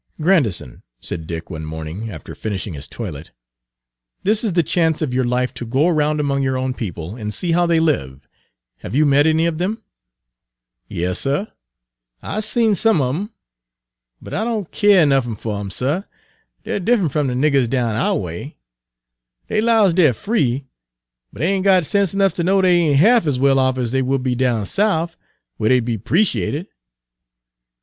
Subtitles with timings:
[0.19, 3.29] "Grandison," said Dick one morning, after finishing his toilet,
[4.23, 7.31] "this is the chance of your life to go around among your own people and
[7.31, 8.27] see how they live.
[8.77, 9.83] Have you met any of them?"
[10.87, 11.45] "Yas, suh,
[12.19, 13.29] I's seen some of 'em.
[14.19, 16.01] But I don' keer nuffin fer 'em, suh,
[16.63, 18.57] Dey 're diffe'nt f'm de niggers down ou' way.
[19.49, 20.65] Dey 'lows dey 're free,
[21.31, 23.91] but dey ain' got sense 'nuff ter know dey ain' half as well off as
[23.91, 25.15] dey would be down Souf,
[25.59, 26.65] whar dey 'd be 'preciated."